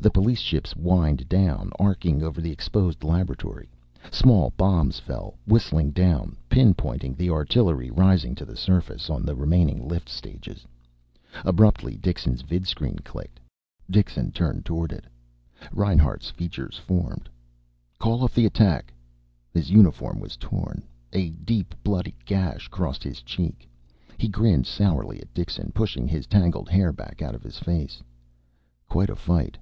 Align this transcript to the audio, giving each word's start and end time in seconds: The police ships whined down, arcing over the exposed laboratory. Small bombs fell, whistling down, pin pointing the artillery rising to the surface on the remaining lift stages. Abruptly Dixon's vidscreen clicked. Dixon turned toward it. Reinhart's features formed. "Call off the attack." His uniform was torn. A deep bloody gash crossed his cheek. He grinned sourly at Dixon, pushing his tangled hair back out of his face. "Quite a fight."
The 0.00 0.12
police 0.12 0.38
ships 0.38 0.74
whined 0.74 1.28
down, 1.28 1.72
arcing 1.80 2.22
over 2.22 2.40
the 2.40 2.52
exposed 2.52 3.02
laboratory. 3.02 3.68
Small 4.12 4.52
bombs 4.56 5.00
fell, 5.00 5.34
whistling 5.44 5.90
down, 5.90 6.36
pin 6.48 6.72
pointing 6.72 7.14
the 7.16 7.30
artillery 7.30 7.90
rising 7.90 8.36
to 8.36 8.44
the 8.44 8.54
surface 8.56 9.10
on 9.10 9.24
the 9.26 9.34
remaining 9.34 9.88
lift 9.88 10.08
stages. 10.08 10.64
Abruptly 11.44 11.96
Dixon's 11.96 12.42
vidscreen 12.42 13.00
clicked. 13.04 13.40
Dixon 13.90 14.30
turned 14.30 14.64
toward 14.64 14.92
it. 14.92 15.04
Reinhart's 15.72 16.30
features 16.30 16.78
formed. 16.78 17.28
"Call 17.98 18.22
off 18.22 18.36
the 18.36 18.46
attack." 18.46 18.94
His 19.52 19.72
uniform 19.72 20.20
was 20.20 20.36
torn. 20.36 20.84
A 21.12 21.30
deep 21.30 21.74
bloody 21.82 22.14
gash 22.24 22.68
crossed 22.68 23.02
his 23.02 23.20
cheek. 23.20 23.68
He 24.16 24.28
grinned 24.28 24.68
sourly 24.68 25.20
at 25.20 25.34
Dixon, 25.34 25.72
pushing 25.74 26.06
his 26.06 26.28
tangled 26.28 26.68
hair 26.68 26.92
back 26.92 27.20
out 27.20 27.34
of 27.34 27.42
his 27.42 27.58
face. 27.58 28.00
"Quite 28.88 29.10
a 29.10 29.16
fight." 29.16 29.58